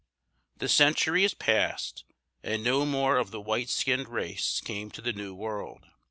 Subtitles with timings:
[0.57, 2.05] The centuries passed,
[2.41, 5.85] and no more of the white skinned race came to the New World.